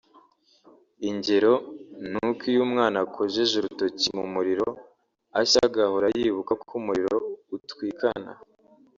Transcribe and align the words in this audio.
Ingero 1.09 1.53
ni 2.11 2.17
uko 2.27 2.41
iyo 2.51 2.61
umwana 2.67 2.97
akojeje 3.05 3.53
urutoki 3.57 4.07
mu 4.17 4.25
muriro 4.33 4.67
ashya 5.39 5.61
agahora 5.67 6.07
yibuka 6.19 6.53
ko 6.67 6.71
umuriro 6.79 7.17
utwikana 7.55 8.29